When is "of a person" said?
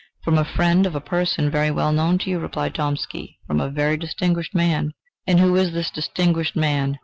0.87-1.51